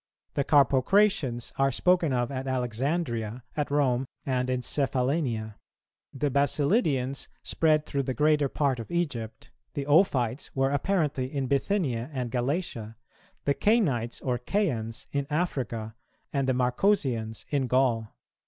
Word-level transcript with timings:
The 0.33 0.43
Carpocratians 0.43 1.53
are 1.59 1.71
spoken 1.71 2.11
of 2.11 2.31
at 2.31 2.47
Alexandria, 2.47 3.43
at 3.55 3.69
Rome, 3.69 4.07
and 4.25 4.49
in 4.49 4.61
Cephallenia; 4.63 5.57
the 6.11 6.31
Basilidians 6.31 7.27
spread 7.43 7.85
through 7.85 8.01
the 8.01 8.15
greater 8.15 8.49
part 8.49 8.79
of 8.79 8.89
Egypt; 8.89 9.51
the 9.75 9.85
Ophites 9.85 10.55
were 10.55 10.71
apparently 10.71 11.31
in 11.31 11.45
Bithynia 11.45 12.09
and 12.13 12.31
Galatia; 12.31 12.95
the 13.45 13.53
Cainites 13.53 14.21
or 14.25 14.39
Caians 14.39 15.05
in 15.11 15.27
Africa, 15.29 15.93
and 16.33 16.49
the 16.49 16.53
Marcosians 16.55 17.45
in 17.49 17.67
Gaul. 17.67 18.07